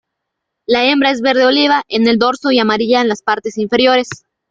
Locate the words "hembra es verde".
0.85-1.45